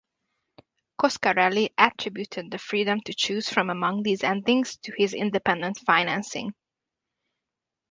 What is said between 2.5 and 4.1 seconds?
freedom to choose from among